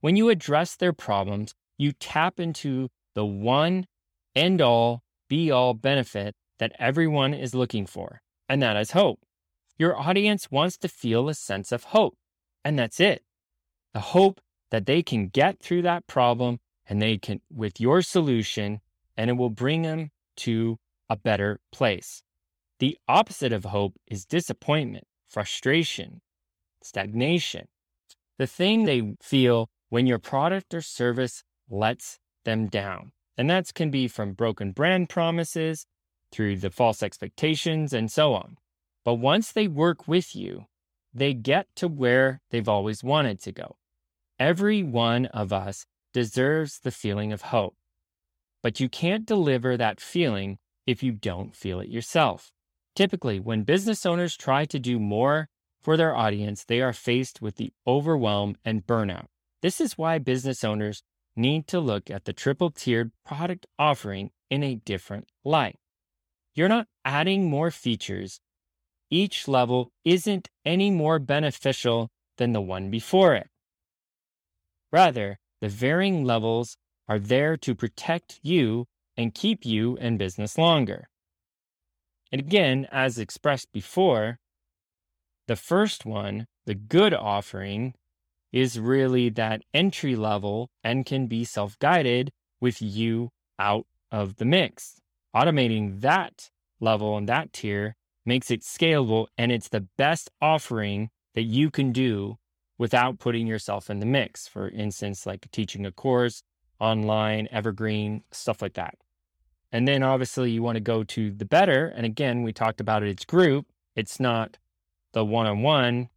When 0.00 0.16
you 0.16 0.28
address 0.28 0.76
their 0.76 0.92
problems, 0.92 1.54
you 1.78 1.92
tap 1.92 2.38
into 2.38 2.88
the 3.14 3.24
one 3.24 3.86
end 4.34 4.60
all, 4.60 5.02
be 5.28 5.50
all 5.50 5.74
benefit 5.74 6.34
that 6.58 6.72
everyone 6.78 7.34
is 7.34 7.54
looking 7.54 7.86
for, 7.86 8.20
and 8.48 8.62
that 8.62 8.76
is 8.76 8.92
hope. 8.92 9.20
Your 9.78 9.98
audience 9.98 10.50
wants 10.50 10.76
to 10.78 10.88
feel 10.88 11.28
a 11.28 11.34
sense 11.34 11.72
of 11.72 11.84
hope, 11.84 12.16
and 12.64 12.78
that's 12.78 13.00
it 13.00 13.25
the 13.96 14.00
hope 14.00 14.42
that 14.70 14.84
they 14.84 15.02
can 15.02 15.28
get 15.28 15.58
through 15.58 15.80
that 15.80 16.06
problem 16.06 16.58
and 16.86 17.00
they 17.00 17.16
can, 17.16 17.40
with 17.50 17.80
your 17.80 18.02
solution, 18.02 18.78
and 19.16 19.30
it 19.30 19.32
will 19.32 19.48
bring 19.48 19.80
them 19.80 20.10
to 20.36 20.78
a 21.08 21.16
better 21.16 21.60
place. 21.72 22.22
The 22.78 22.98
opposite 23.08 23.54
of 23.54 23.64
hope 23.64 23.94
is 24.06 24.26
disappointment, 24.26 25.06
frustration, 25.26 26.20
stagnation. 26.82 27.68
The 28.36 28.46
thing 28.46 28.84
they 28.84 29.14
feel 29.22 29.70
when 29.88 30.06
your 30.06 30.18
product 30.18 30.74
or 30.74 30.82
service 30.82 31.42
lets 31.70 32.18
them 32.44 32.66
down. 32.66 33.12
And 33.38 33.48
that 33.48 33.72
can 33.72 33.90
be 33.90 34.08
from 34.08 34.34
broken 34.34 34.72
brand 34.72 35.08
promises 35.08 35.86
through 36.30 36.58
the 36.58 36.70
false 36.70 37.02
expectations 37.02 37.94
and 37.94 38.12
so 38.12 38.34
on. 38.34 38.58
But 39.06 39.14
once 39.14 39.52
they 39.52 39.68
work 39.68 40.06
with 40.06 40.36
you, 40.36 40.66
they 41.14 41.32
get 41.32 41.66
to 41.76 41.88
where 41.88 42.42
they've 42.50 42.68
always 42.68 43.02
wanted 43.02 43.40
to 43.40 43.52
go. 43.52 43.76
Every 44.38 44.82
one 44.82 45.26
of 45.26 45.52
us 45.52 45.86
deserves 46.12 46.80
the 46.80 46.90
feeling 46.90 47.32
of 47.32 47.42
hope, 47.42 47.74
but 48.62 48.80
you 48.80 48.88
can't 48.88 49.24
deliver 49.24 49.76
that 49.76 50.00
feeling 50.00 50.58
if 50.86 51.02
you 51.02 51.12
don't 51.12 51.54
feel 51.56 51.80
it 51.80 51.88
yourself. 51.88 52.50
Typically, 52.94 53.40
when 53.40 53.62
business 53.62 54.04
owners 54.04 54.36
try 54.36 54.64
to 54.66 54.78
do 54.78 54.98
more 54.98 55.48
for 55.80 55.96
their 55.96 56.14
audience, 56.14 56.64
they 56.64 56.80
are 56.80 56.92
faced 56.92 57.40
with 57.40 57.56
the 57.56 57.72
overwhelm 57.86 58.56
and 58.64 58.86
burnout. 58.86 59.26
This 59.62 59.80
is 59.80 59.96
why 59.96 60.18
business 60.18 60.64
owners 60.64 61.02
need 61.34 61.66
to 61.68 61.80
look 61.80 62.10
at 62.10 62.24
the 62.24 62.32
triple 62.32 62.70
tiered 62.70 63.12
product 63.24 63.66
offering 63.78 64.30
in 64.50 64.62
a 64.62 64.74
different 64.76 65.28
light. 65.44 65.78
You're 66.54 66.68
not 66.68 66.88
adding 67.04 67.48
more 67.48 67.70
features. 67.70 68.40
Each 69.10 69.46
level 69.46 69.92
isn't 70.04 70.48
any 70.64 70.90
more 70.90 71.18
beneficial 71.18 72.10
than 72.38 72.52
the 72.52 72.60
one 72.60 72.90
before 72.90 73.34
it. 73.34 73.48
Rather, 74.92 75.38
the 75.60 75.68
varying 75.68 76.24
levels 76.24 76.76
are 77.08 77.18
there 77.18 77.56
to 77.56 77.74
protect 77.74 78.40
you 78.42 78.86
and 79.16 79.34
keep 79.34 79.64
you 79.64 79.96
in 79.96 80.16
business 80.16 80.58
longer. 80.58 81.08
And 82.32 82.40
again, 82.40 82.86
as 82.90 83.18
expressed 83.18 83.72
before, 83.72 84.38
the 85.46 85.56
first 85.56 86.04
one, 86.04 86.46
the 86.66 86.74
good 86.74 87.14
offering, 87.14 87.94
is 88.52 88.80
really 88.80 89.28
that 89.30 89.62
entry 89.72 90.16
level 90.16 90.70
and 90.82 91.06
can 91.06 91.26
be 91.26 91.44
self 91.44 91.78
guided 91.78 92.32
with 92.60 92.80
you 92.80 93.30
out 93.58 93.86
of 94.10 94.36
the 94.36 94.44
mix. 94.44 95.00
Automating 95.34 96.00
that 96.00 96.50
level 96.80 97.16
and 97.16 97.28
that 97.28 97.52
tier 97.52 97.94
makes 98.24 98.50
it 98.50 98.62
scalable 98.62 99.26
and 99.38 99.52
it's 99.52 99.68
the 99.68 99.86
best 99.96 100.30
offering 100.40 101.10
that 101.34 101.42
you 101.42 101.70
can 101.70 101.92
do 101.92 102.36
without 102.78 103.18
putting 103.18 103.46
yourself 103.46 103.90
in 103.90 104.00
the 104.00 104.06
mix. 104.06 104.46
For 104.46 104.68
instance, 104.68 105.26
like 105.26 105.50
teaching 105.50 105.86
a 105.86 105.92
course 105.92 106.42
online, 106.78 107.48
evergreen, 107.50 108.22
stuff 108.30 108.60
like 108.60 108.74
that. 108.74 108.96
And 109.72 109.86
then 109.86 110.02
obviously 110.02 110.50
you 110.50 110.62
want 110.62 110.76
to 110.76 110.80
go 110.80 111.04
to 111.04 111.30
the 111.30 111.44
better. 111.44 111.92
And 111.94 112.06
again, 112.06 112.42
we 112.42 112.52
talked 112.52 112.80
about 112.80 113.02
it, 113.02 113.08
it's 113.08 113.24
group. 113.24 113.66
It's 113.94 114.20
not 114.20 114.58
the 115.12 115.24
one 115.24 115.46
on 115.46 115.62
one, 115.62 116.08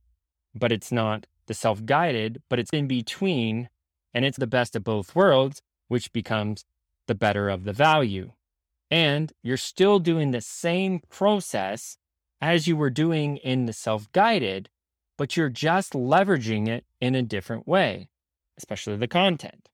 but 0.54 0.72
it's 0.72 0.92
not 0.92 1.26
the 1.48 1.54
self 1.54 1.86
guided, 1.86 2.42
but 2.50 2.60
it's 2.60 2.72
in 2.72 2.88
between. 2.88 3.70
And 4.14 4.26
it's 4.26 4.38
the 4.38 4.48
best 4.48 4.76
of 4.76 4.84
both 4.84 5.16
worlds, 5.16 5.62
which 5.88 6.12
becomes 6.12 6.66
the 7.08 7.16
better 7.16 7.50
of 7.50 7.64
the 7.64 7.74
value. 7.74 8.34
And 8.92 9.32
you're 9.44 9.58
still 9.58 10.00
doing 10.00 10.32
the 10.32 10.42
same 10.42 11.02
process 11.10 11.98
as 12.42 12.68
you 12.68 12.76
were 12.76 12.90
doing 12.90 13.38
in 13.38 13.66
the 13.66 13.74
self 13.74 14.12
guided, 14.12 14.70
but 15.20 15.36
you're 15.36 15.50
just 15.50 15.92
leveraging 15.92 16.70
it 16.70 16.86
in 17.02 17.14
a 17.14 17.22
different 17.22 17.68
way, 17.68 18.08
especially 18.58 18.96
the 18.96 19.06
content. 19.06 19.68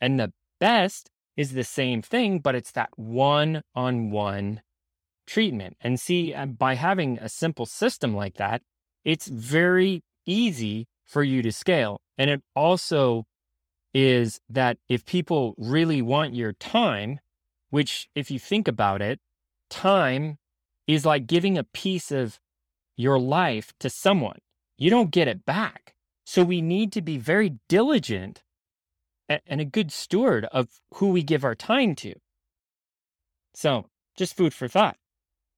And 0.00 0.20
the 0.20 0.32
best 0.60 1.10
is 1.36 1.52
the 1.52 1.64
same 1.64 2.00
thing, 2.00 2.38
but 2.38 2.54
it's 2.54 2.70
that 2.70 2.90
one 2.94 3.64
on 3.74 4.12
one 4.12 4.62
treatment. 5.26 5.76
And 5.80 5.98
see, 5.98 6.32
uh, 6.32 6.46
by 6.46 6.76
having 6.76 7.18
a 7.18 7.28
simple 7.28 7.66
system 7.66 8.14
like 8.14 8.36
that, 8.36 8.62
it's 9.04 9.26
very 9.26 10.04
easy 10.26 10.86
for 11.04 11.24
you 11.24 11.42
to 11.42 11.50
scale. 11.50 12.00
And 12.16 12.30
it 12.30 12.42
also 12.54 13.26
is 13.92 14.40
that 14.48 14.78
if 14.88 15.04
people 15.04 15.56
really 15.58 16.00
want 16.00 16.36
your 16.36 16.52
time, 16.52 17.18
which, 17.70 18.08
if 18.14 18.30
you 18.30 18.38
think 18.38 18.68
about 18.68 19.02
it, 19.02 19.18
time 19.70 20.38
is 20.86 21.04
like 21.04 21.26
giving 21.26 21.58
a 21.58 21.64
piece 21.64 22.12
of 22.12 22.38
your 22.96 23.18
life 23.18 23.72
to 23.80 23.90
someone. 23.90 24.38
You 24.78 24.90
don't 24.90 25.10
get 25.10 25.28
it 25.28 25.44
back. 25.44 25.94
So 26.24 26.42
we 26.42 26.60
need 26.60 26.92
to 26.92 27.02
be 27.02 27.18
very 27.18 27.58
diligent 27.68 28.42
and 29.28 29.60
a 29.60 29.64
good 29.64 29.92
steward 29.92 30.44
of 30.46 30.68
who 30.94 31.10
we 31.10 31.22
give 31.22 31.44
our 31.44 31.54
time 31.54 31.94
to. 31.96 32.14
So, 33.54 33.86
just 34.16 34.36
food 34.36 34.54
for 34.54 34.68
thought. 34.68 34.96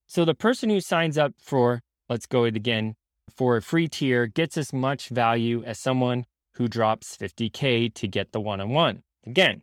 So, 0.06 0.24
the 0.24 0.34
person 0.34 0.70
who 0.70 0.80
signs 0.80 1.18
up 1.18 1.34
for, 1.38 1.82
let's 2.08 2.26
go 2.26 2.44
it 2.44 2.56
again, 2.56 2.94
for 3.34 3.56
a 3.56 3.62
free 3.62 3.88
tier 3.88 4.26
gets 4.26 4.56
as 4.56 4.72
much 4.72 5.08
value 5.08 5.62
as 5.64 5.78
someone 5.78 6.24
who 6.54 6.68
drops 6.68 7.16
50K 7.16 7.92
to 7.94 8.08
get 8.08 8.32
the 8.32 8.40
one 8.40 8.60
on 8.60 8.70
one. 8.70 9.02
Again, 9.26 9.62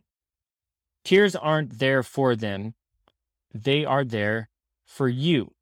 tiers 1.04 1.34
aren't 1.34 1.78
there 1.78 2.02
for 2.02 2.36
them, 2.36 2.74
they 3.52 3.84
are 3.84 4.04
there 4.04 4.48
for 4.84 5.08
you. 5.08 5.55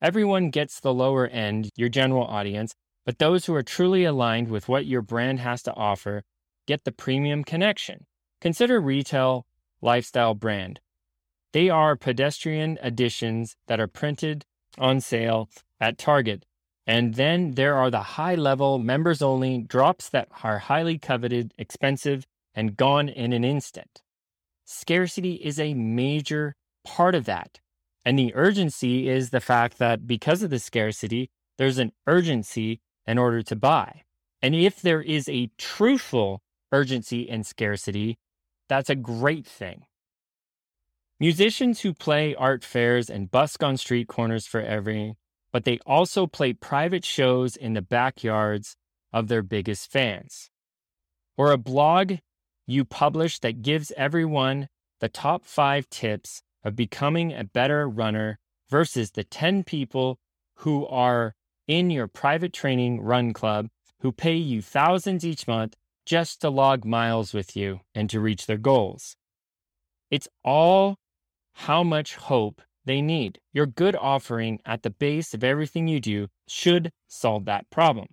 Everyone 0.00 0.50
gets 0.50 0.78
the 0.78 0.94
lower 0.94 1.26
end, 1.26 1.70
your 1.76 1.88
general 1.88 2.24
audience, 2.24 2.74
but 3.04 3.18
those 3.18 3.46
who 3.46 3.54
are 3.54 3.62
truly 3.62 4.04
aligned 4.04 4.48
with 4.48 4.68
what 4.68 4.86
your 4.86 5.02
brand 5.02 5.40
has 5.40 5.62
to 5.62 5.74
offer 5.74 6.22
get 6.66 6.84
the 6.84 6.92
premium 6.92 7.42
connection. 7.42 8.06
Consider 8.40 8.80
retail 8.80 9.46
lifestyle 9.80 10.34
brand. 10.34 10.80
They 11.52 11.70
are 11.70 11.96
pedestrian 11.96 12.78
editions 12.82 13.56
that 13.66 13.80
are 13.80 13.88
printed 13.88 14.44
on 14.76 15.00
sale 15.00 15.48
at 15.80 15.98
Target. 15.98 16.44
And 16.86 17.14
then 17.14 17.52
there 17.52 17.74
are 17.74 17.90
the 17.90 18.02
high 18.02 18.34
level 18.34 18.78
members 18.78 19.20
only 19.20 19.58
drops 19.58 20.08
that 20.10 20.28
are 20.44 20.58
highly 20.58 20.98
coveted, 20.98 21.54
expensive, 21.58 22.26
and 22.54 22.76
gone 22.76 23.08
in 23.08 23.32
an 23.32 23.44
instant. 23.44 24.02
Scarcity 24.64 25.34
is 25.34 25.58
a 25.58 25.74
major 25.74 26.54
part 26.84 27.14
of 27.14 27.24
that. 27.24 27.60
And 28.08 28.18
the 28.18 28.34
urgency 28.34 29.06
is 29.06 29.28
the 29.28 29.38
fact 29.38 29.76
that 29.76 30.06
because 30.06 30.42
of 30.42 30.48
the 30.48 30.58
scarcity, 30.58 31.28
there's 31.58 31.76
an 31.76 31.92
urgency 32.06 32.80
in 33.06 33.18
order 33.18 33.42
to 33.42 33.54
buy. 33.54 34.04
And 34.40 34.54
if 34.54 34.80
there 34.80 35.02
is 35.02 35.28
a 35.28 35.50
truthful 35.58 36.40
urgency 36.72 37.28
and 37.28 37.44
scarcity, 37.44 38.16
that's 38.66 38.88
a 38.88 38.94
great 38.94 39.46
thing. 39.46 39.84
Musicians 41.20 41.82
who 41.82 41.92
play 41.92 42.34
art 42.34 42.64
fairs 42.64 43.10
and 43.10 43.30
busk 43.30 43.62
on 43.62 43.76
street 43.76 44.08
corners 44.08 44.46
for 44.46 44.62
every, 44.62 45.18
but 45.52 45.66
they 45.66 45.78
also 45.84 46.26
play 46.26 46.54
private 46.54 47.04
shows 47.04 47.56
in 47.56 47.74
the 47.74 47.82
backyards 47.82 48.74
of 49.12 49.28
their 49.28 49.42
biggest 49.42 49.92
fans. 49.92 50.48
Or 51.36 51.52
a 51.52 51.58
blog 51.58 52.14
you 52.66 52.86
publish 52.86 53.38
that 53.40 53.60
gives 53.60 53.92
everyone 53.98 54.70
the 54.98 55.10
top 55.10 55.44
five 55.44 55.90
tips 55.90 56.42
of 56.64 56.76
becoming 56.76 57.32
a 57.32 57.44
better 57.44 57.88
runner 57.88 58.38
versus 58.68 59.12
the 59.12 59.24
10 59.24 59.64
people 59.64 60.18
who 60.56 60.86
are 60.86 61.34
in 61.66 61.90
your 61.90 62.08
private 62.08 62.52
training 62.52 63.00
run 63.00 63.32
club 63.32 63.68
who 64.00 64.12
pay 64.12 64.34
you 64.34 64.62
thousands 64.62 65.24
each 65.24 65.46
month 65.46 65.74
just 66.06 66.40
to 66.40 66.50
log 66.50 66.84
miles 66.84 67.34
with 67.34 67.56
you 67.56 67.80
and 67.94 68.08
to 68.10 68.20
reach 68.20 68.46
their 68.46 68.56
goals. 68.56 69.16
It's 70.10 70.28
all 70.44 70.96
how 71.52 71.82
much 71.82 72.16
hope 72.16 72.62
they 72.84 73.02
need. 73.02 73.40
Your 73.52 73.66
good 73.66 73.94
offering 73.96 74.60
at 74.64 74.82
the 74.82 74.90
base 74.90 75.34
of 75.34 75.44
everything 75.44 75.88
you 75.88 76.00
do 76.00 76.28
should 76.48 76.90
solve 77.06 77.44
that 77.44 77.68
problem. 77.70 78.08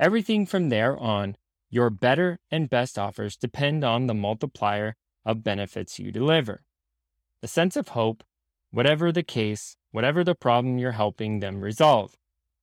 Everything 0.00 0.46
from 0.46 0.70
there 0.70 0.96
on, 0.96 1.36
your 1.68 1.90
better 1.90 2.38
and 2.50 2.70
best 2.70 2.98
offers 2.98 3.36
depend 3.36 3.84
on 3.84 4.06
the 4.06 4.14
multiplier 4.14 4.96
of 5.24 5.44
benefits 5.44 5.98
you 5.98 6.10
deliver. 6.10 6.62
The 7.44 7.48
sense 7.48 7.76
of 7.76 7.88
hope, 7.88 8.24
whatever 8.70 9.12
the 9.12 9.22
case, 9.22 9.76
whatever 9.90 10.24
the 10.24 10.34
problem 10.34 10.78
you're 10.78 10.92
helping 10.92 11.40
them 11.40 11.60
resolve. 11.60 12.16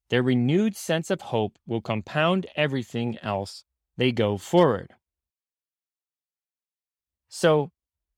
Their 0.10 0.24
renewed 0.24 0.76
sense 0.76 1.12
of 1.12 1.22
hope 1.22 1.60
will 1.68 1.82
compound 1.82 2.48
everything 2.56 3.20
else 3.22 3.64
they 3.96 4.12
go 4.12 4.40
forward. 4.40 4.96
So, 7.30 7.70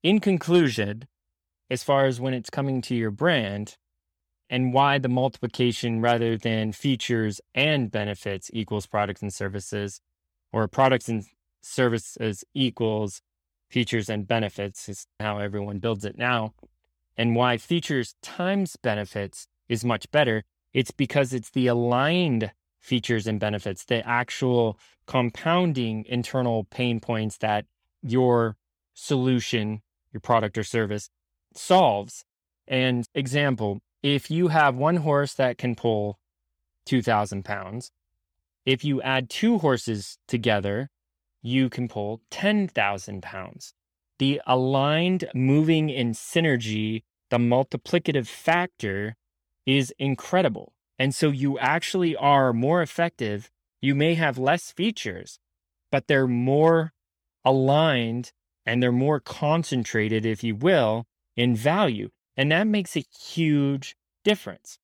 in 0.02 0.20
conclusion, 0.20 1.06
as 1.68 1.84
far 1.84 2.06
as 2.06 2.18
when 2.18 2.32
it's 2.32 2.48
coming 2.48 2.80
to 2.80 2.94
your 2.94 3.10
brand 3.10 3.76
and 4.48 4.72
why 4.72 4.96
the 4.96 5.10
multiplication 5.10 6.00
rather 6.00 6.38
than 6.38 6.72
features 6.72 7.42
and 7.54 7.90
benefits 7.90 8.50
equals 8.54 8.86
products 8.86 9.20
and 9.20 9.34
services, 9.34 10.00
or 10.50 10.66
products 10.66 11.10
and 11.10 11.26
services 11.62 12.42
equals 12.54 13.20
features 13.68 14.08
and 14.08 14.26
benefits 14.26 14.88
is 14.88 15.06
how 15.20 15.38
everyone 15.38 15.78
builds 15.78 16.04
it 16.04 16.16
now. 16.16 16.54
And 17.16 17.36
why 17.36 17.56
features 17.56 18.14
times 18.22 18.76
benefits 18.76 19.46
is 19.68 19.84
much 19.84 20.10
better. 20.10 20.44
It's 20.72 20.90
because 20.90 21.32
it's 21.32 21.50
the 21.50 21.68
aligned 21.68 22.52
features 22.80 23.26
and 23.26 23.40
benefits, 23.40 23.84
the 23.84 24.06
actual 24.06 24.78
compounding 25.06 26.04
internal 26.06 26.64
pain 26.64 27.00
points 27.00 27.38
that 27.38 27.66
your 28.02 28.56
solution, 28.92 29.80
your 30.12 30.20
product 30.20 30.58
or 30.58 30.64
service 30.64 31.08
solves. 31.54 32.24
And 32.66 33.06
example, 33.14 33.80
if 34.02 34.30
you 34.30 34.48
have 34.48 34.74
one 34.74 34.96
horse 34.96 35.34
that 35.34 35.56
can 35.56 35.74
pull 35.74 36.18
2,000 36.86 37.44
pounds, 37.44 37.90
if 38.66 38.84
you 38.84 39.00
add 39.02 39.30
two 39.30 39.58
horses 39.58 40.18
together, 40.26 40.90
you 41.44 41.68
can 41.68 41.86
pull 41.86 42.22
10,000 42.30 43.22
pounds. 43.22 43.74
The 44.18 44.40
aligned 44.46 45.26
moving 45.34 45.90
in 45.90 46.12
synergy, 46.12 47.02
the 47.28 47.36
multiplicative 47.36 48.26
factor 48.26 49.16
is 49.66 49.92
incredible. 49.98 50.72
And 50.98 51.14
so 51.14 51.28
you 51.28 51.58
actually 51.58 52.16
are 52.16 52.54
more 52.54 52.80
effective. 52.80 53.50
You 53.82 53.94
may 53.94 54.14
have 54.14 54.38
less 54.38 54.72
features, 54.72 55.38
but 55.92 56.06
they're 56.06 56.26
more 56.26 56.94
aligned 57.44 58.32
and 58.64 58.82
they're 58.82 58.90
more 58.90 59.20
concentrated, 59.20 60.24
if 60.24 60.42
you 60.42 60.54
will, 60.54 61.04
in 61.36 61.54
value. 61.54 62.08
And 62.38 62.50
that 62.52 62.66
makes 62.66 62.96
a 62.96 63.04
huge 63.20 63.96
difference. 64.24 64.78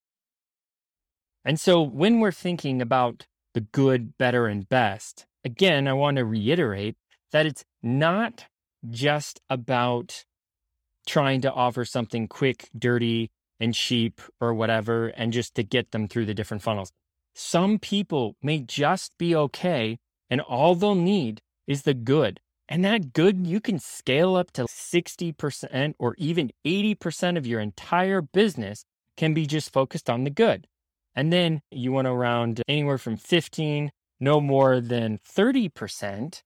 And 1.42 1.58
so 1.58 1.80
when 1.80 2.20
we're 2.20 2.32
thinking 2.32 2.82
about 2.82 3.26
the 3.54 3.62
good, 3.62 4.18
better, 4.18 4.46
and 4.46 4.68
best, 4.68 5.24
again, 5.44 5.88
I 5.88 5.92
want 5.92 6.16
to 6.16 6.24
reiterate 6.24 6.96
that 7.32 7.46
it's 7.46 7.64
not 7.82 8.46
just 8.88 9.40
about 9.48 10.24
trying 11.06 11.40
to 11.42 11.52
offer 11.52 11.84
something 11.84 12.28
quick, 12.28 12.68
dirty, 12.76 13.30
and 13.58 13.74
cheap 13.74 14.20
or 14.40 14.54
whatever, 14.54 15.08
and 15.08 15.32
just 15.32 15.54
to 15.54 15.62
get 15.62 15.92
them 15.92 16.08
through 16.08 16.26
the 16.26 16.34
different 16.34 16.62
funnels. 16.62 16.92
Some 17.34 17.78
people 17.78 18.36
may 18.42 18.60
just 18.60 19.12
be 19.18 19.34
okay, 19.34 19.98
and 20.28 20.40
all 20.40 20.74
they'll 20.74 20.94
need 20.94 21.40
is 21.66 21.82
the 21.82 21.94
good. 21.94 22.40
And 22.68 22.84
that 22.84 23.12
good, 23.12 23.46
you 23.46 23.60
can 23.60 23.78
scale 23.78 24.36
up 24.36 24.52
to 24.52 24.62
60% 24.62 25.94
or 25.98 26.14
even 26.18 26.50
80% 26.64 27.36
of 27.36 27.46
your 27.46 27.60
entire 27.60 28.22
business 28.22 28.84
can 29.16 29.34
be 29.34 29.46
just 29.46 29.72
focused 29.72 30.08
on 30.08 30.24
the 30.24 30.30
good. 30.30 30.66
And 31.14 31.32
then 31.32 31.62
you 31.70 31.90
want 31.90 32.06
to 32.06 32.12
around 32.12 32.62
anywhere 32.68 32.98
from 32.98 33.16
15, 33.16 33.90
no 34.20 34.40
more 34.40 34.80
than 34.80 35.18
30%, 35.18 36.42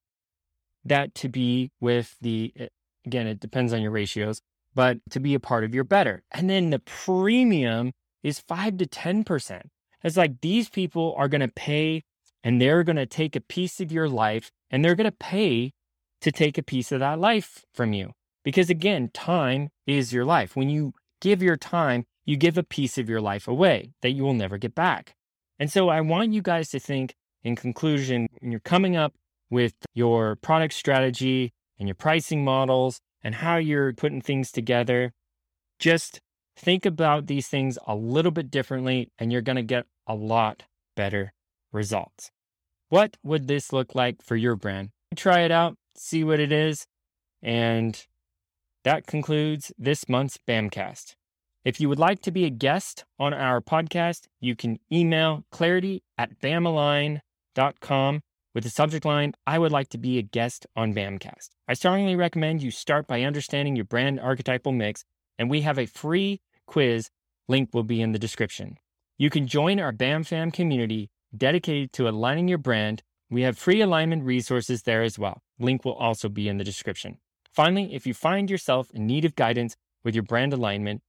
that 0.85 1.15
to 1.17 1.29
be 1.29 1.71
with 1.81 2.17
the, 2.21 2.53
eh, 2.57 2.69
again, 3.05 3.27
it 3.27 3.41
depends 3.41 3.73
on 3.73 3.83
your 3.83 3.91
ratios, 3.91 4.41
but 4.75 4.99
to 5.11 5.21
be 5.21 5.35
a 5.35 5.41
part 5.41 5.65
of 5.65 5.75
your 5.75 5.85
better. 5.85 6.23
And 6.31 6.49
then 6.49 6.71
the 6.71 6.79
premium 6.79 7.93
is 8.23 8.41
5 8.41 8.79
to 8.79 8.87
10%. 8.87 9.63
It's 10.03 10.17
like 10.17 10.41
these 10.41 10.69
people 10.69 11.15
are 11.17 11.29
going 11.29 11.41
to 11.41 11.49
pay 11.49 12.03
and 12.43 12.61
they're 12.61 12.85
going 12.85 12.97
to 12.97 13.07
take 13.07 13.35
a 13.35 13.41
piece 13.41 13.81
of 13.81 13.91
your 13.91 14.09
life 14.09 14.51
and 14.71 14.85
they're 14.85 14.95
going 14.95 15.11
to 15.11 15.17
pay 15.17 15.73
to 16.21 16.31
take 16.31 16.59
a 16.59 16.63
piece 16.63 16.93
of 16.93 17.01
that 17.01 17.19
life 17.19 17.65
from 17.73 17.93
you. 17.93 18.13
Because 18.45 18.69
again, 18.69 19.11
time 19.15 19.71
is 19.87 20.13
your 20.13 20.25
life. 20.25 20.55
When 20.55 20.69
you 20.69 20.93
give 21.21 21.43
your 21.43 21.57
time, 21.57 22.05
you 22.27 22.37
give 22.37 22.59
a 22.59 22.63
piece 22.63 22.99
of 22.99 23.09
your 23.09 23.21
life 23.21 23.49
away 23.49 23.93
that 24.03 24.11
you 24.11 24.23
will 24.23 24.35
never 24.35 24.59
get 24.59 24.75
back. 24.75 25.15
And 25.59 25.71
so 25.71 25.89
I 25.89 26.01
want 26.03 26.33
you 26.33 26.43
guys 26.43 26.69
to 26.71 26.81
think 26.81 27.15
in 27.45 27.55
conclusion, 27.57 28.27
when 28.41 28.51
you're 28.51 28.61
coming 28.61 28.97
up 28.97 29.15
with 29.51 29.75
your 29.93 30.37
product 30.37 30.75
strategy 30.75 31.53
and 31.79 31.87
your 31.87 31.95
pricing 31.95 32.43
models 32.43 33.01
and 33.23 33.37
how 33.37 33.57
you're 33.57 33.93
putting 33.93 34.23
things 34.23 34.51
together, 34.51 35.13
just 35.79 36.21
think 36.57 36.87
about 36.87 37.27
these 37.27 37.47
things 37.47 37.79
a 37.87 37.95
little 37.95 38.33
bit 38.33 38.51
differently 38.51 39.11
and 39.19 39.31
you're 39.31 39.43
going 39.43 39.57
to 39.57 39.63
get 39.63 39.87
a 40.07 40.15
lot 40.15 40.63
better 40.97 41.33
results. 41.73 42.31
What 42.89 43.17
would 43.23 43.47
this 43.47 43.73
look 43.73 43.95
like 43.95 44.23
for 44.23 44.37
your 44.37 44.57
brand? 44.57 44.91
Try 45.15 45.41
it 45.41 45.51
out, 45.51 45.77
see 45.97 46.25
what 46.25 46.41
it 46.41 46.53
is. 46.53 46.87
And 47.43 48.03
that 48.85 49.07
concludes 49.07 49.73
this 49.79 50.09
month's 50.09 50.39
BAMcast. 50.49 51.15
If 51.65 51.81
you 51.81 51.89
would 51.89 51.99
like 51.99 52.21
to 52.23 52.31
be 52.31 52.45
a 52.45 52.51
guest 52.51 53.05
on 53.19 53.33
our 53.33 53.61
podcast, 53.61 54.27
you 54.41 54.55
can 54.55 54.79
email 54.93 55.45
clarity 55.51 56.03
at 56.19 56.41
bamalign.com 56.41 57.21
with 57.57 58.65
the 58.65 58.71
subject 58.71 59.05
line, 59.05 59.33
I 59.47 59.59
would 59.59 59.73
like 59.73 59.89
to 59.91 59.99
be 59.99 60.19
a 60.19 60.23
guest 60.23 60.67
on 60.77 60.95
BAMcast. 60.95 61.51
I 61.69 61.75
strongly 61.75 62.17
recommend 62.17 62.63
you 62.63 62.71
start 62.71 63.07
by 63.07 63.23
understanding 63.23 63.75
your 63.75 63.85
brand 63.85 64.21
archetypal 64.21 64.73
mix, 64.73 65.05
and 65.39 65.51
we 65.51 65.63
have 65.63 65.79
a 65.79 65.87
free 65.87 66.41
quiz. 66.67 67.11
Link 67.49 67.71
will 67.73 67.83
be 67.83 68.01
in 68.01 68.13
the 68.13 68.19
description. 68.19 68.79
You 69.19 69.29
can 69.29 69.47
join 69.47 69.81
our 69.81 69.93
BAMFam 69.93 70.53
community 70.53 71.11
dedicated 71.37 71.93
to 71.95 72.09
aligning 72.09 72.49
your 72.49 72.59
brand. 72.59 73.03
We 73.31 73.43
have 73.43 73.59
free 73.59 73.81
alignment 73.81 74.25
resources 74.25 74.83
there 74.83 75.03
as 75.03 75.19
well. 75.19 75.43
Link 75.59 75.85
will 75.85 75.95
also 75.95 76.29
be 76.29 76.49
in 76.49 76.59
the 76.59 76.65
description. 76.65 77.19
Finally, 77.53 77.95
if 77.95 78.07
you 78.07 78.15
find 78.15 78.51
yourself 78.51 78.91
in 78.93 79.07
need 79.07 79.25
of 79.25 79.37
guidance 79.37 79.77
with 80.05 80.15
your 80.15 80.25
brand 80.25 80.53
alignment, 80.53 81.03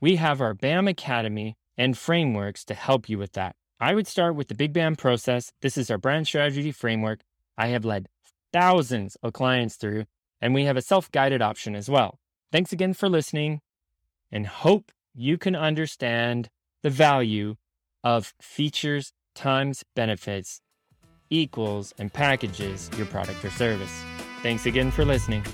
we 0.00 0.16
have 0.16 0.40
our 0.40 0.54
BAM 0.54 0.88
Academy 0.88 1.56
and 1.76 1.96
frameworks 1.96 2.64
to 2.64 2.74
help 2.74 3.08
you 3.08 3.18
with 3.18 3.32
that. 3.32 3.54
I 3.80 3.94
would 3.94 4.06
start 4.06 4.34
with 4.34 4.48
the 4.48 4.54
Big 4.54 4.74
BAM 4.74 4.96
process. 4.96 5.52
This 5.62 5.78
is 5.78 5.90
our 5.90 5.96
brand 5.96 6.26
strategy 6.26 6.70
framework. 6.70 7.20
I 7.56 7.68
have 7.68 7.84
led 7.84 8.08
thousands 8.52 9.16
of 9.22 9.32
clients 9.32 9.76
through, 9.76 10.04
and 10.40 10.52
we 10.52 10.64
have 10.64 10.76
a 10.76 10.82
self 10.82 11.10
guided 11.10 11.40
option 11.40 11.74
as 11.74 11.88
well. 11.88 12.18
Thanks 12.52 12.72
again 12.72 12.92
for 12.92 13.08
listening 13.08 13.60
and 14.30 14.46
hope 14.46 14.92
you 15.14 15.38
can 15.38 15.56
understand 15.56 16.50
the 16.82 16.90
value 16.90 17.56
of 18.04 18.34
features 18.40 19.12
times 19.34 19.82
benefits 19.96 20.60
equals 21.30 21.94
and 21.98 22.12
packages 22.12 22.90
your 22.98 23.06
product 23.06 23.42
or 23.44 23.50
service. 23.50 24.02
Thanks 24.42 24.66
again 24.66 24.90
for 24.90 25.04
listening. 25.04 25.44